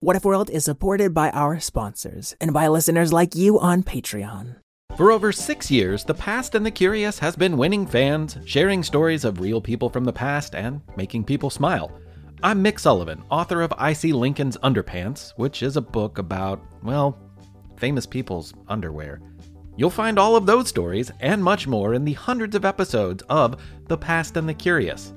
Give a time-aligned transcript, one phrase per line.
[0.00, 4.54] What If World is supported by our sponsors and by listeners like you on Patreon.
[4.96, 9.24] For over six years, The Past and the Curious has been winning fans, sharing stories
[9.24, 11.90] of real people from the past, and making people smile.
[12.44, 17.18] I'm Mick Sullivan, author of I See Lincoln's Underpants, which is a book about, well,
[17.76, 19.20] famous people's underwear.
[19.76, 23.60] You'll find all of those stories and much more in the hundreds of episodes of
[23.88, 25.12] The Past and the Curious.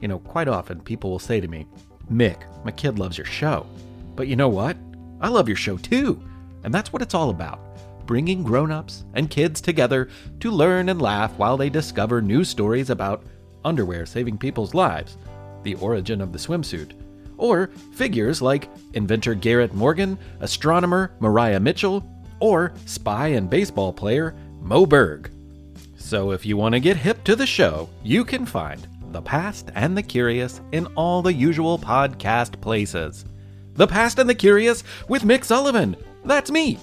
[0.00, 1.68] You know, quite often people will say to me,
[2.10, 3.64] Mick, my kid loves your show.
[4.16, 4.76] But you know what?
[5.20, 6.22] I love your show too.
[6.62, 7.60] And that's what it's all about
[8.06, 10.08] bringing grown ups and kids together
[10.40, 13.24] to learn and laugh while they discover new stories about
[13.64, 15.16] underwear saving people's lives,
[15.62, 16.92] the origin of the swimsuit,
[17.38, 22.06] or figures like inventor Garrett Morgan, astronomer Maria Mitchell,
[22.40, 25.30] or spy and baseball player Moe Berg.
[25.96, 29.70] So if you want to get hip to the show, you can find The Past
[29.74, 33.24] and the Curious in all the usual podcast places.
[33.74, 35.96] The Past and the Curious with Mick Sullivan.
[36.24, 36.78] That's me.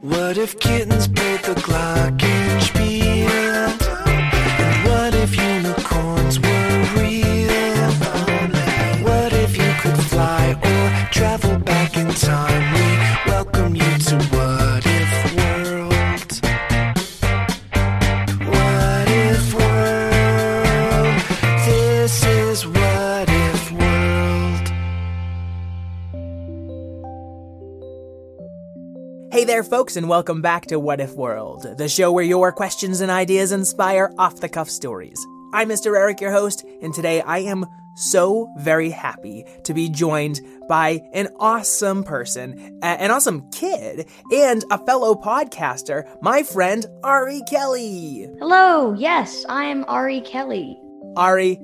[0.00, 2.35] What if kittens played the glockenspiel?
[29.66, 33.50] Folks, and welcome back to What If World, the show where your questions and ideas
[33.50, 35.26] inspire off the cuff stories.
[35.52, 35.96] I'm Mr.
[35.96, 41.28] Eric, your host, and today I am so very happy to be joined by an
[41.40, 48.28] awesome person, an awesome kid, and a fellow podcaster, my friend Ari Kelly.
[48.38, 50.78] Hello, yes, I am Ari Kelly.
[51.16, 51.58] Ari,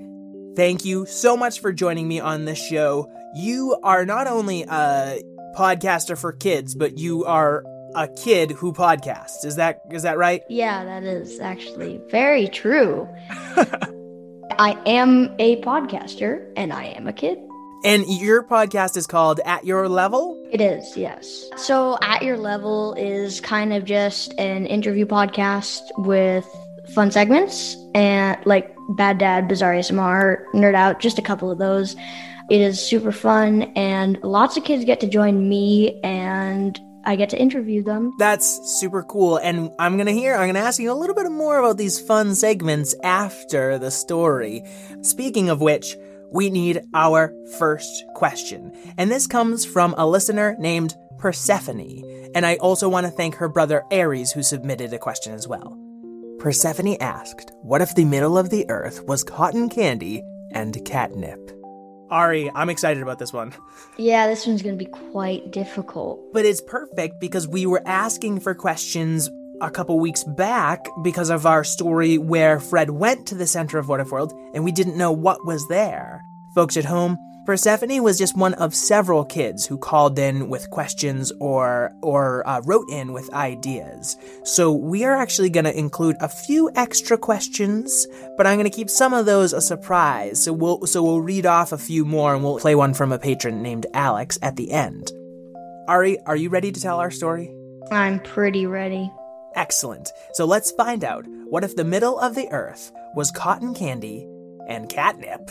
[0.56, 3.08] thank you so much for joining me on this show.
[3.36, 5.20] You are not only a
[5.56, 7.63] podcaster for kids, but you are
[7.95, 9.45] a kid who podcasts.
[9.45, 10.42] Is that is that right?
[10.48, 13.08] Yeah, that is actually very true.
[14.58, 17.39] I am a podcaster and I am a kid.
[17.85, 20.41] And your podcast is called At Your Level?
[20.52, 21.48] It is, yes.
[21.57, 26.47] So, At Your Level is kind of just an interview podcast with
[26.95, 31.97] fun segments and like Bad Dad, Bizarre ASMR, Nerd Out, just a couple of those.
[32.51, 37.30] It is super fun and lots of kids get to join me and I get
[37.30, 38.13] to interview them.
[38.18, 39.36] That's super cool.
[39.36, 41.79] And I'm going to hear, I'm going to ask you a little bit more about
[41.79, 44.64] these fun segments after the story.
[45.02, 45.96] Speaking of which,
[46.30, 48.73] we need our first question.
[48.96, 52.30] And this comes from a listener named Persephone.
[52.35, 55.79] And I also want to thank her brother Ares, who submitted a question as well.
[56.39, 61.61] Persephone asked, What if the middle of the earth was cotton candy and catnip?
[62.12, 63.55] Ari, I'm excited about this one.
[63.96, 66.20] Yeah, this one's going to be quite difficult.
[66.34, 69.30] But it's perfect because we were asking for questions
[69.62, 73.89] a couple weeks back because of our story where Fred went to the center of
[73.89, 76.22] What If World and we didn't know what was there.
[76.55, 81.33] Folks at home, Persephone was just one of several kids who called in with questions
[81.41, 84.17] or or uh, wrote in with ideas.
[84.45, 88.77] So we are actually going to include a few extra questions, but I'm going to
[88.77, 90.45] keep some of those a surprise.
[90.45, 93.19] So we'll so we'll read off a few more and we'll play one from a
[93.19, 95.11] patron named Alex at the end.
[95.89, 97.52] Ari, are you ready to tell our story?
[97.91, 99.11] I'm pretty ready.
[99.57, 100.13] Excellent.
[100.35, 104.29] So let's find out what if the middle of the earth was cotton candy
[104.69, 105.51] and catnip?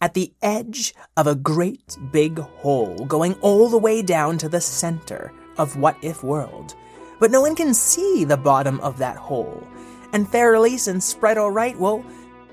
[0.00, 4.60] at the edge of a great big hole going all the way down to the
[4.60, 6.74] center of What If World.
[7.18, 9.66] But no one can see the bottom of that hole.
[10.12, 12.04] And Fairlease and Spread Alright, well,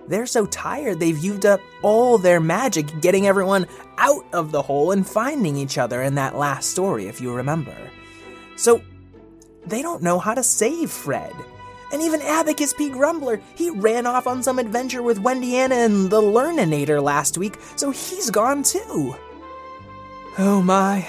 [0.07, 3.67] they're so tired they've used up all their magic getting everyone
[3.97, 7.75] out of the hole and finding each other in that last story, if you remember.
[8.55, 8.81] So,
[9.65, 11.33] they don't know how to save Fred.
[11.93, 12.89] And even Abacus P.
[12.89, 17.59] Grumbler, he ran off on some adventure with Wendy Anna and the Learninator last week,
[17.75, 19.15] so he's gone too.
[20.39, 21.07] Oh my,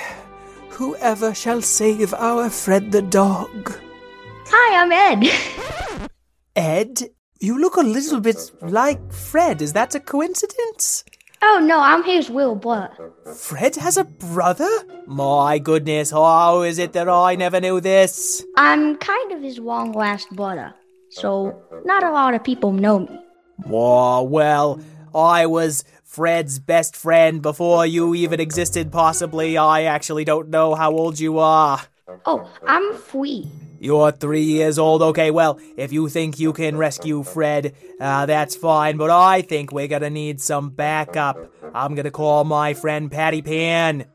[0.69, 3.73] whoever shall save our Fred the dog?
[4.49, 6.11] Hi, I'm Ed.
[6.55, 7.09] Ed,
[7.41, 9.63] you look a little bit like Fred.
[9.63, 11.03] Is that a coincidence?
[11.47, 13.13] Oh no, I'm his little brother.
[13.37, 14.69] Fred has a brother?
[15.07, 18.45] My goodness, how is it that I never knew this?
[18.57, 20.75] I'm kind of his long lost brother,
[21.11, 21.55] so
[21.85, 23.21] not a lot of people know me.
[23.71, 24.81] Oh, well,
[25.15, 29.57] I was Fred's best friend before you even existed, possibly.
[29.57, 31.81] I actually don't know how old you are.
[32.27, 33.51] Oh, I'm free.
[33.85, 35.03] You're three years old.
[35.03, 39.73] Okay, well, if you think you can rescue Fred, uh, that's fine, but I think
[39.73, 41.37] we're gonna need some backup.
[41.75, 44.07] I'm gonna call my friend Patty Pan.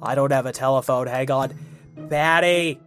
[0.00, 1.52] I don't have a telephone, hang on.
[2.08, 2.80] Patty!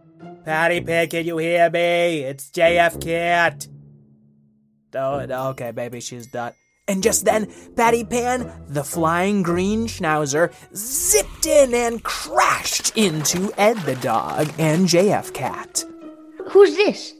[0.44, 2.24] Patty Pan, can you hear me?
[2.24, 3.68] It's JFKat.
[4.96, 6.56] Oh, okay, maybe she's not.
[6.88, 13.76] And just then, Patty Pan, the flying green schnauzer, zipped in and crashed into Ed
[13.82, 15.91] the dog and JFKat.
[16.52, 17.14] Who's this?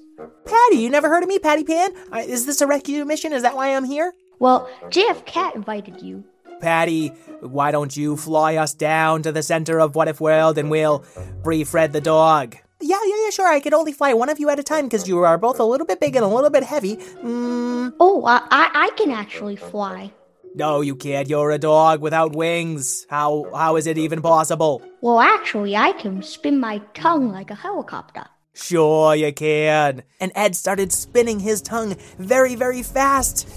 [0.44, 1.90] Patty, you never heard of me, Patty Pan?
[2.16, 3.32] Is this a rescue mission?
[3.32, 4.12] Is that why I'm here?
[4.38, 6.24] Well, JFKat invited you.
[6.60, 7.08] Patty,
[7.40, 11.00] why don't you fly us down to the center of What If World and we'll
[11.42, 12.56] free Fred the dog?
[12.80, 13.48] Yeah, yeah, yeah, sure.
[13.48, 15.64] I could only fly one of you at a time because you are both a
[15.64, 16.96] little bit big and a little bit heavy.
[16.96, 20.12] Mm, Oh, I, I, I can actually fly.
[20.54, 21.28] no, you can't.
[21.28, 23.06] You're a dog without wings.
[23.08, 24.82] How how is it even possible?
[25.00, 28.26] Well, actually, I can spin my tongue like a helicopter.
[28.54, 30.02] Sure, you can.
[30.20, 33.48] And Ed started spinning his tongue very, very fast.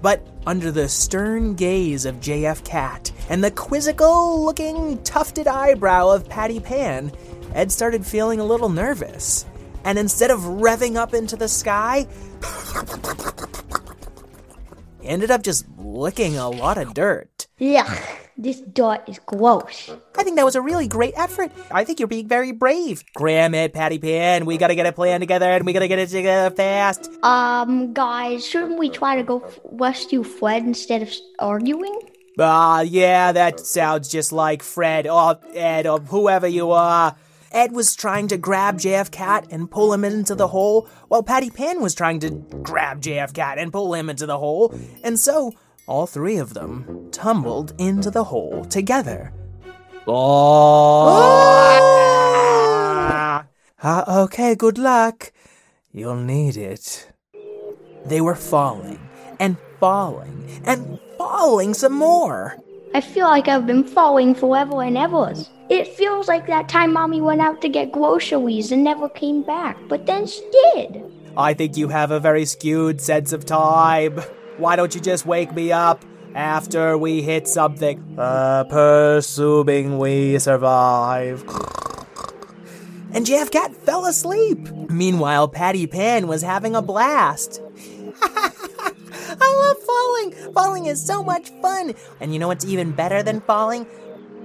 [0.00, 6.60] But under the stern gaze of JFKat and the quizzical looking tufted eyebrow of Patty
[6.60, 7.10] Pan,
[7.54, 9.46] Ed started feeling a little nervous.
[9.84, 12.06] And instead of revving up into the sky,
[15.00, 17.46] he ended up just licking a lot of dirt.
[17.60, 18.02] Yuck,
[18.36, 19.90] this dirt is gross.
[20.16, 21.52] I think that was a really great effort.
[21.70, 23.04] I think you're being very brave.
[23.14, 24.44] Graham it, Patty Pan.
[24.46, 27.10] We gotta get a plan together and we gotta get it together fast.
[27.22, 31.98] Um, guys, shouldn't we try to go f- rescue Fred instead of arguing?
[32.38, 37.14] Ah, yeah, that sounds just like Fred or Ed or whoever you are.
[37.52, 41.80] Ed was trying to grab JFKat and pull him into the hole, while Patty Pan
[41.80, 45.52] was trying to grab JFKat and pull him into the hole, and so
[45.86, 49.32] all three of them tumbled into the hole together.
[50.06, 51.24] Oh!
[53.82, 55.32] Ah, okay, good luck.
[55.92, 57.10] You'll need it.
[58.06, 58.98] They were falling
[59.38, 62.56] and falling and falling some more.
[62.94, 65.34] I feel like I've been falling forever and ever.
[65.68, 69.76] It feels like that time mommy went out to get groceries and never came back,
[69.88, 70.42] but then she
[70.74, 71.02] did.
[71.36, 74.20] I think you have a very skewed sense of time.
[74.56, 78.16] Why don't you just wake me up after we hit something?
[78.18, 81.44] Uh, presuming we survive.
[83.14, 84.58] And JFKat fell asleep.
[84.90, 87.62] Meanwhile, Patty Pan was having a blast.
[88.22, 88.54] I
[89.40, 90.52] love falling.
[90.52, 91.94] Falling is so much fun.
[92.20, 93.86] And you know what's even better than falling?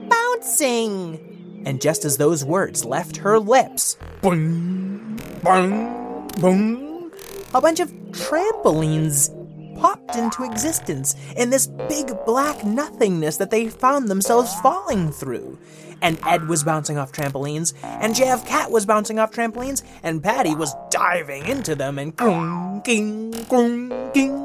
[0.07, 1.63] Bouncing.
[1.65, 7.11] And just as those words left her lips, boing, boing, boing,
[7.55, 9.33] a bunch of trampolines
[9.79, 15.57] popped into existence in this big black nothingness that they found themselves falling through.
[16.01, 20.73] And Ed was bouncing off trampolines, and JFKat was bouncing off trampolines, and Patty was
[20.89, 24.37] diving into them and gung, ging, gung, ging.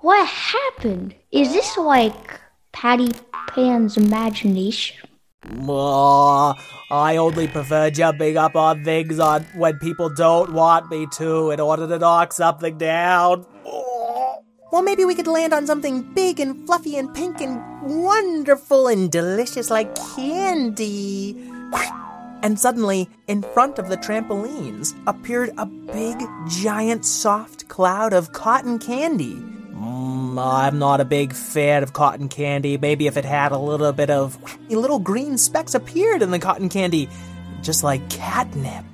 [0.00, 1.14] What happened?
[1.30, 2.40] Is this like
[2.72, 3.10] Patty
[3.48, 5.08] Pan's imagination?
[5.44, 6.52] Uh,
[6.90, 11.60] I only prefer jumping up on things on when people don't want me to in
[11.60, 13.46] order to knock something down.
[14.70, 19.10] Well, maybe we could land on something big and fluffy and pink and wonderful and
[19.10, 21.50] delicious like candy.
[22.42, 28.78] And suddenly, in front of the trampolines, appeared a big, giant, soft cloud of cotton
[28.78, 29.34] candy.
[29.34, 32.76] Mm, I'm not a big fan of cotton candy.
[32.76, 34.36] Maybe if it had a little bit of
[34.68, 37.08] little green specks appeared in the cotton candy,
[37.62, 38.84] just like catnip.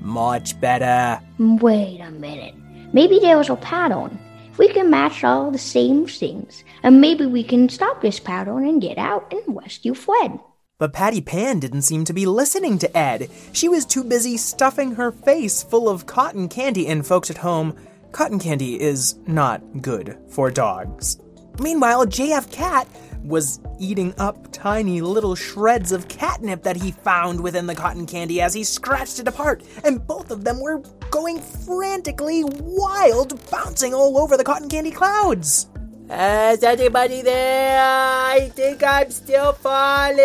[0.00, 1.20] Much better.
[1.38, 2.54] Wait a minute.
[2.94, 4.18] Maybe there was a pattern.
[4.58, 8.82] We can match all the same things, and maybe we can stop this pattern and
[8.82, 10.40] get out and rescue Fred.
[10.78, 13.30] But Patty Pan didn't seem to be listening to Ed.
[13.52, 17.76] She was too busy stuffing her face full of cotton candy, and folks at home,
[18.10, 21.20] cotton candy is not good for dogs.
[21.60, 22.86] Meanwhile, JFKat
[23.24, 28.40] was eating up tiny little shreds of catnip that he found within the cotton candy
[28.40, 34.18] as he scratched it apart, and both of them were going frantically wild, bouncing all
[34.18, 35.68] over the cotton candy clouds.
[36.10, 37.80] Is anybody there?
[37.82, 40.18] I think I'm still falling.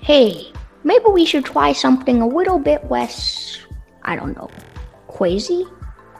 [0.00, 0.52] Hey,
[0.84, 3.58] maybe we should try something a little bit less,
[4.02, 4.50] I don't know,
[5.06, 5.64] crazy?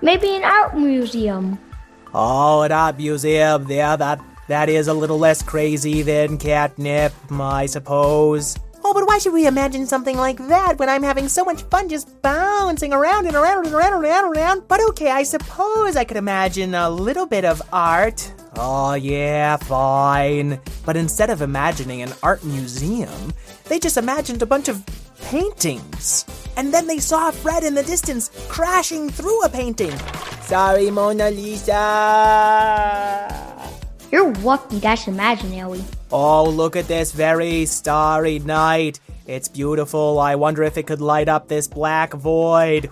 [0.02, 1.58] Maybe an art museum.
[2.14, 3.66] Oh, an art museum.
[3.68, 8.56] Yeah, that that is a little less crazy than catnip, I suppose.
[9.08, 12.92] Why should we imagine something like that when I'm having so much fun just bouncing
[12.92, 14.68] around and around and around and around and around?
[14.68, 18.30] But okay, I suppose I could imagine a little bit of art.
[18.56, 20.60] Oh, yeah, fine.
[20.84, 23.32] But instead of imagining an art museum,
[23.64, 24.84] they just imagined a bunch of
[25.22, 26.26] paintings.
[26.58, 29.98] And then they saw Fred in the distance crashing through a painting.
[30.42, 32.97] Sorry, Mona Lisa.
[34.48, 35.84] You're lucky that's imaginary.
[36.10, 38.98] Oh, look at this very starry night.
[39.26, 40.18] It's beautiful.
[40.18, 42.84] I wonder if it could light up this black void.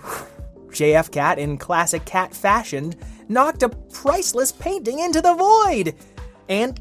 [0.69, 2.93] JFKat, in classic cat fashion,
[3.27, 5.95] knocked a priceless painting into the void.
[6.47, 6.77] And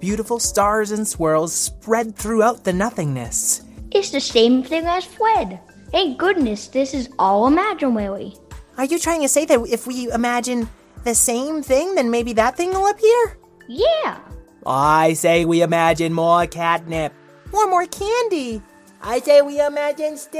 [0.00, 3.62] beautiful stars and swirls spread throughout the nothingness.
[3.92, 5.60] It's the same thing as Fred.
[5.92, 8.34] Thank goodness this is all imaginary.
[8.76, 10.68] Are you trying to say that if we imagine
[11.04, 13.38] the same thing, then maybe that thing will appear?
[13.68, 14.18] Yeah.
[14.66, 17.12] I say we imagine more catnip.
[17.52, 18.62] Or more candy.
[19.00, 20.38] I say we imagine sticks.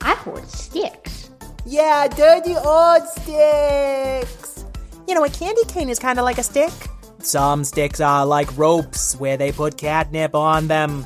[0.00, 1.30] I heard sticks.
[1.66, 4.64] Yeah, dirty old sticks.
[5.08, 6.72] You know, a candy cane is kind of like a stick.
[7.18, 11.04] Some sticks are like ropes where they put catnip on them.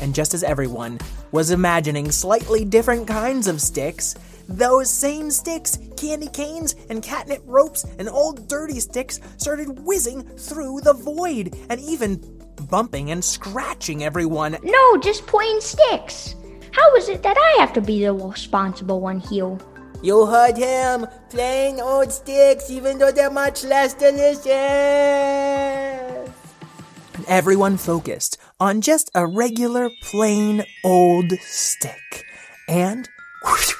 [0.00, 0.98] And just as everyone
[1.32, 4.14] was imagining slightly different kinds of sticks,
[4.48, 10.80] those same sticks, candy canes, and catnip ropes, and old dirty sticks started whizzing through
[10.80, 12.16] the void and even
[12.70, 14.56] bumping and scratching everyone.
[14.62, 16.34] No, just plain sticks.
[16.72, 19.58] How is it that I have to be the responsible one here?
[20.02, 21.06] You heard him!
[21.28, 24.46] Plain old sticks, even though they're much less delicious!
[27.14, 32.24] And everyone focused on just a regular, plain old stick.
[32.66, 33.10] And
[33.44, 33.74] whoosh,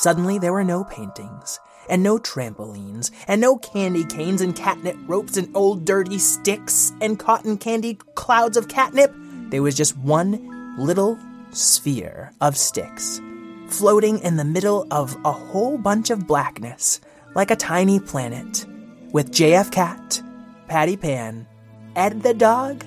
[0.00, 5.36] suddenly there were no paintings, and no trampolines, and no candy canes and catnip ropes
[5.36, 9.14] and old dirty sticks and cotton candy clouds of catnip.
[9.50, 11.18] There was just one little
[11.52, 13.20] sphere of sticks
[13.66, 17.00] floating in the middle of a whole bunch of blackness,
[17.34, 18.64] like a tiny planet,
[19.12, 20.22] with JFKat,
[20.66, 21.46] Patty Pan,
[21.94, 22.84] Ed the dog,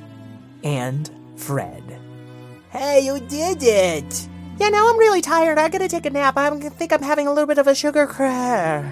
[0.64, 1.84] and Fred.
[2.70, 4.30] Hey, you did it!
[4.64, 5.58] Yeah, now I'm really tired.
[5.58, 6.38] I gotta take a nap.
[6.38, 8.90] I think I'm having a little bit of a sugar crash.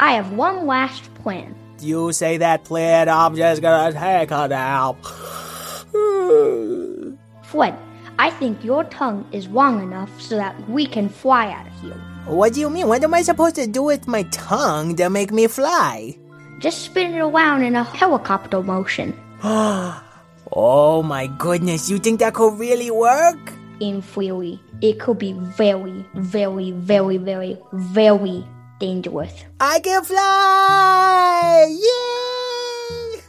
[0.00, 1.54] I have one last plan.
[1.78, 4.96] You say that, plan, I'm just gonna take a nap.
[7.46, 7.78] Fred,
[8.18, 11.94] I think your tongue is long enough so that we can fly out of here.
[12.26, 12.88] What do you mean?
[12.88, 16.18] What am I supposed to do with my tongue to make me fly?
[16.58, 19.16] Just spin it around in a helicopter motion.
[20.56, 23.54] Oh my goodness, you think that could really work?
[23.80, 28.46] In theory, it could be very, very, very, very, very
[28.78, 29.44] dangerous.
[29.58, 31.66] I can fly!
[31.70, 33.20] Yay!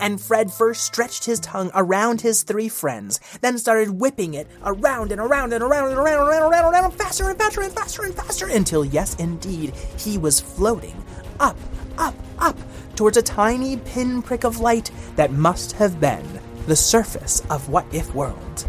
[0.00, 5.12] And Fred first stretched his tongue around his three friends, then started whipping it around
[5.12, 7.62] and around and around and around and around and around, and around faster and faster
[7.62, 11.02] and faster and faster until, yes, indeed, he was floating
[11.38, 11.56] up,
[11.98, 12.58] up, up
[12.96, 16.26] towards a tiny pinprick of light that must have been
[16.66, 18.68] the surface of What If World.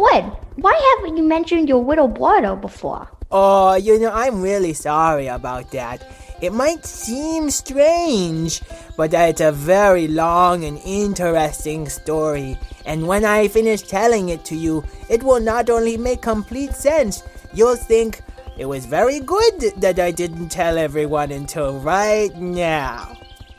[0.00, 0.24] Fred,
[0.56, 3.06] why haven't you mentioned your little brother before?
[3.30, 6.02] Oh, you know, I'm really sorry about that.
[6.40, 8.62] It might seem strange,
[8.96, 12.56] but it's a very long and interesting story.
[12.86, 17.22] And when I finish telling it to you, it will not only make complete sense,
[17.52, 18.22] you'll think,
[18.56, 23.18] It was very good that I didn't tell everyone until right now.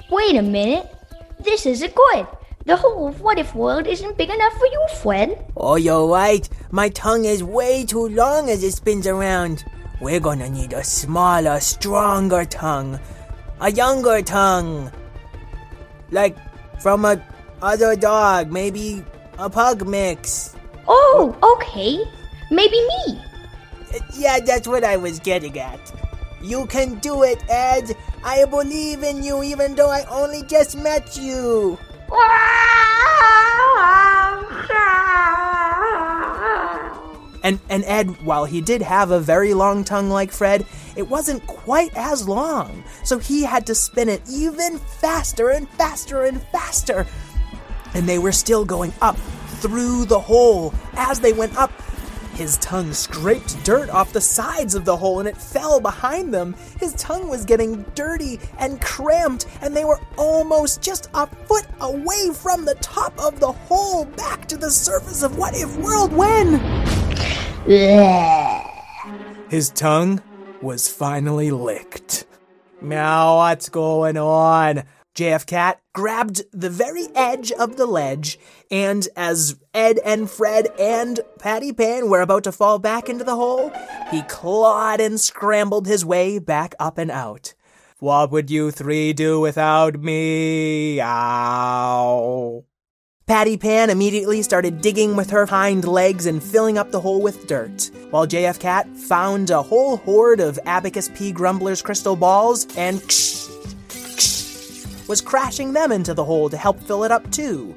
[0.09, 0.89] Wait a minute.
[1.39, 2.25] This isn't good.
[2.65, 5.45] The whole what if world isn't big enough for you, Fred.
[5.57, 6.47] Oh, you're right.
[6.69, 9.65] My tongue is way too long as it spins around.
[9.99, 12.99] We're gonna need a smaller, stronger tongue.
[13.59, 14.91] A younger tongue.
[16.11, 16.37] Like
[16.79, 17.23] from a
[17.61, 19.03] other dog, maybe
[19.39, 20.55] a pug mix.
[20.87, 22.03] Oh, okay.
[22.51, 23.21] Maybe me.
[24.13, 25.79] Yeah, that's what I was getting at.
[26.41, 27.95] You can do it, Ed.
[28.23, 31.77] I believe in you even though I only just met you.
[37.43, 40.65] And and Ed, while he did have a very long tongue like Fred,
[40.95, 42.83] it wasn't quite as long.
[43.03, 47.07] So he had to spin it even faster and faster and faster.
[47.93, 49.17] And they were still going up
[49.59, 50.73] through the hole.
[50.93, 51.71] As they went up,
[52.33, 56.55] his tongue scraped dirt off the sides of the hole and it fell behind them.
[56.79, 62.31] His tongue was getting dirty and cramped, and they were almost just a foot away
[62.33, 66.59] from the top of the hole back to the surface of What If World when.
[69.49, 70.21] His tongue
[70.61, 72.25] was finally licked.
[72.81, 74.83] Now, what's going on?
[75.15, 78.39] JFKat grabbed the very edge of the ledge,
[78.69, 83.35] and as Ed and Fred and Patty Pan were about to fall back into the
[83.35, 83.73] hole,
[84.09, 87.53] he clawed and scrambled his way back up and out.
[87.99, 91.01] What would you three do without me?
[91.01, 92.63] Ow.
[93.27, 97.47] Patty Pan immediately started digging with her hind legs and filling up the hole with
[97.47, 101.31] dirt, while JF Cat found a whole horde of Abacus P.
[101.31, 103.01] Grumbler's crystal balls and
[105.11, 107.75] was crashing them into the hole to help fill it up too.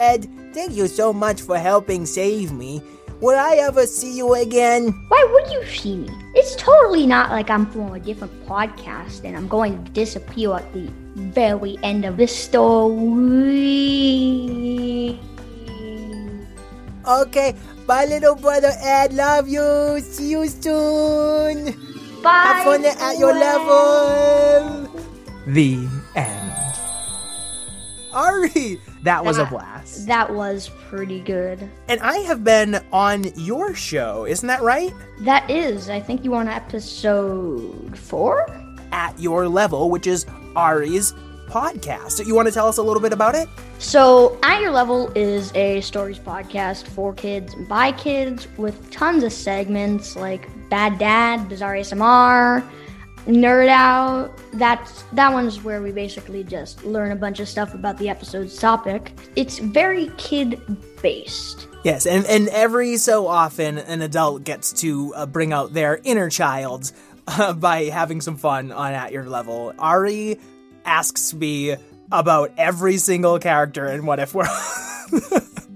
[0.00, 2.82] Ed, thank you so much for helping save me.
[3.20, 4.88] Will I ever see you again?
[5.06, 6.10] Why would you see me?
[6.34, 10.72] It's totally not like I'm from a different podcast and I'm going to disappear at
[10.72, 12.90] the very end of this story.
[17.06, 17.54] Okay,
[17.86, 20.00] bye little brother Ed, love you.
[20.00, 21.70] See you soon.
[22.20, 22.50] Bye.
[22.50, 24.90] Have fun at your level.
[25.46, 26.53] The end.
[28.14, 30.06] Ari, that was a blast.
[30.06, 31.68] That was pretty good.
[31.88, 34.94] And I have been on your show, isn't that right?
[35.20, 38.46] That is, I think you were on episode four?
[38.92, 41.12] At your level, which is Ari's
[41.48, 42.24] podcast.
[42.26, 43.48] You want to tell us a little bit about it?
[43.78, 49.24] So, At Your Level is a stories podcast for kids and by kids with tons
[49.24, 52.64] of segments like Bad Dad, Bizarre ASMR,
[53.26, 54.36] Nerd Out.
[54.52, 58.58] That's that one's where we basically just learn a bunch of stuff about the episode's
[58.58, 59.12] topic.
[59.36, 60.60] It's very kid
[61.02, 61.68] based.
[61.84, 66.30] Yes, and, and every so often an adult gets to uh, bring out their inner
[66.30, 66.92] child
[67.26, 69.72] uh, by having some fun on At Your Level.
[69.78, 70.38] Ari
[70.84, 71.76] asks me
[72.12, 74.48] about every single character in What If World.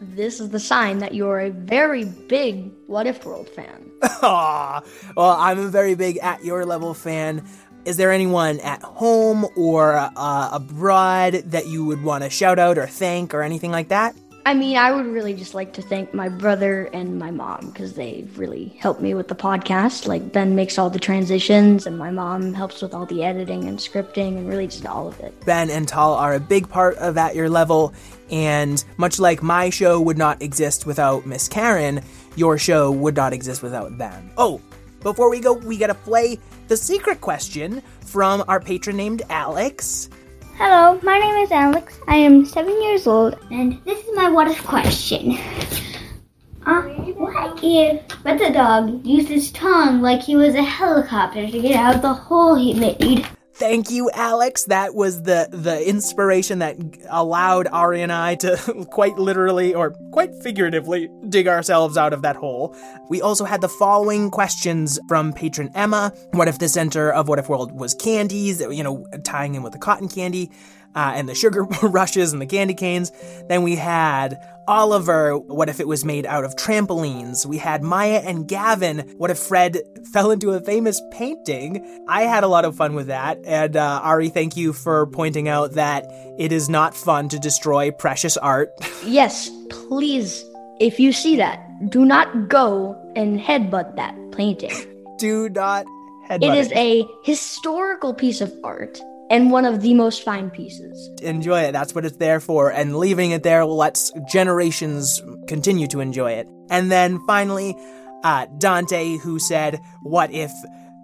[0.00, 3.90] This is the sign that you're a very big What If World fan.
[4.02, 4.82] Aw,
[5.16, 7.44] well, I'm a very big At Your Level fan.
[7.84, 12.78] Is there anyone at home or uh, abroad that you would want to shout out
[12.78, 14.14] or thank or anything like that?
[14.48, 17.92] I mean, I would really just like to thank my brother and my mom because
[17.92, 20.06] they've really helped me with the podcast.
[20.06, 23.78] Like, Ben makes all the transitions, and my mom helps with all the editing and
[23.78, 25.38] scripting and really just all of it.
[25.44, 27.92] Ben and Tal are a big part of At Your Level,
[28.30, 32.00] and much like my show would not exist without Miss Karen,
[32.34, 34.30] your show would not exist without them.
[34.38, 34.62] Oh,
[35.02, 40.08] before we go, we gotta play the secret question from our patron named Alex.
[40.60, 42.00] Hello, my name is Alex.
[42.08, 45.38] I am seven years old, and this is my what if question.
[46.66, 46.82] Uh,
[47.14, 51.76] what if but the dog used his tongue like he was a helicopter to get
[51.76, 53.24] out of the hole he made?
[53.58, 54.66] Thank you, Alex.
[54.66, 56.76] That was the the inspiration that
[57.10, 62.36] allowed Ari and I to quite literally or quite figuratively dig ourselves out of that
[62.36, 62.76] hole.
[63.08, 66.12] We also had the following questions from patron Emma.
[66.30, 68.60] What if the center of What If World was candies?
[68.60, 70.52] You know, tying in with the cotton candy.
[70.94, 73.12] Uh, and the sugar rushes and the candy canes.
[73.48, 77.46] Then we had Oliver, what if it was made out of trampolines?
[77.46, 79.78] We had Maya and Gavin, what if Fred
[80.12, 82.04] fell into a famous painting?
[82.06, 83.38] I had a lot of fun with that.
[83.46, 86.06] And uh, Ari, thank you for pointing out that
[86.38, 88.70] it is not fun to destroy precious art.
[89.04, 90.44] Yes, please,
[90.80, 94.72] if you see that, do not go and headbutt that painting.
[95.18, 95.86] Do not
[96.28, 101.10] headbutt It is a historical piece of art and one of the most fine pieces.
[101.22, 101.72] enjoy it.
[101.72, 102.70] That's what it's there for.
[102.70, 106.48] And leaving it there lets generations continue to enjoy it.
[106.70, 107.76] And then finally,
[108.24, 110.52] uh, Dante, who said, What if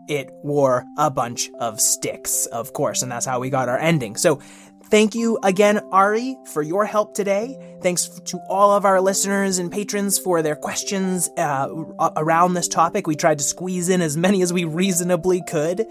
[0.09, 2.47] it wore a bunch of sticks?
[2.47, 4.17] Of course, and that's how we got our ending.
[4.17, 4.41] So
[4.91, 7.59] Thank you again, Ari, for your help today.
[7.83, 11.69] Thanks to all of our listeners and patrons for their questions uh,
[12.17, 13.07] around this topic.
[13.07, 15.87] We tried to squeeze in as many as we reasonably could.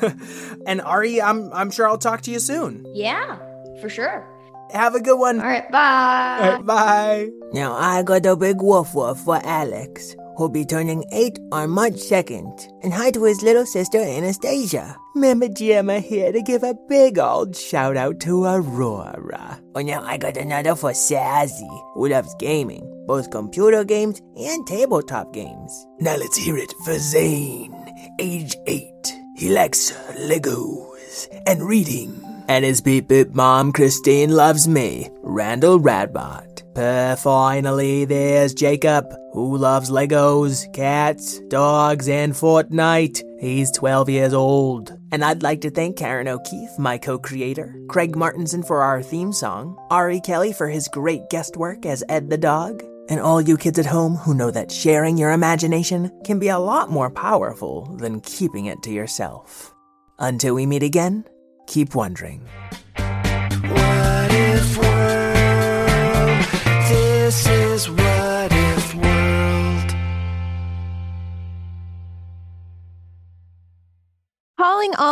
[0.66, 2.84] and Ari, I'm I'm sure I'll talk to you soon.
[2.94, 3.38] Yeah,
[3.80, 4.28] for sure.
[4.72, 5.40] Have a good one.
[5.40, 6.38] All right, bye.
[6.40, 7.30] All right, bye.
[7.52, 11.94] Now I got a big woof woof for Alex who'll be turning 8 on March
[11.94, 12.68] 2nd.
[12.82, 14.96] And hi to his little sister Anastasia.
[15.14, 19.60] Mama Gemma here to give a big old shout out to Aurora.
[19.74, 25.32] Oh, now I got another for Sassy, who loves gaming, both computer games and tabletop
[25.32, 25.86] games.
[26.00, 27.74] Now let's hear it for Zane,
[28.18, 28.90] age 8.
[29.36, 32.20] He likes Legos and reading.
[32.46, 36.53] And his beep beep mom, Christine, loves me, Randall Radbot.
[36.76, 43.22] Uh, finally, there's Jacob, who loves Legos, cats, dogs, and Fortnite.
[43.40, 44.96] He's 12 years old.
[45.12, 49.32] And I'd like to thank Karen O'Keeffe, my co creator, Craig Martinson for our theme
[49.32, 53.56] song, Ari Kelly for his great guest work as Ed the dog, and all you
[53.56, 57.94] kids at home who know that sharing your imagination can be a lot more powerful
[57.98, 59.72] than keeping it to yourself.
[60.18, 61.24] Until we meet again,
[61.66, 62.48] keep wondering.